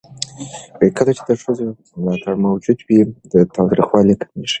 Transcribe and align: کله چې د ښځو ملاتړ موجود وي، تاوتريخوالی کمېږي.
کله 0.97 1.11
چې 1.17 1.23
د 1.27 1.31
ښځو 1.41 1.63
ملاتړ 2.01 2.33
موجود 2.45 2.77
وي، 2.87 2.99
تاوتريخوالی 3.55 4.15
کمېږي. 4.21 4.49